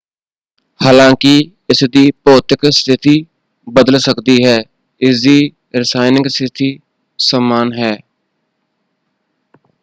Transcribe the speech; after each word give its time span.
ਹਾਲਾਂਕਿ 0.79 1.33
ਇਸਦੀ 1.69 2.11
ਭੌਤਿਕ 2.25 2.65
ਸਥਿਤੀ 2.69 3.13
ਬਦਲ 3.67 3.97
ਸਕਦੀ 3.99 4.37
ਹੈ 4.45 4.57
ਇਸਦੀ 5.01 5.51
ਰਸਾਇਣਕ 5.75 6.27
ਸਥਿਤੀ 6.27 6.77
ਸਮਾਨ 7.19 7.73
ਹੈ। 7.73 7.95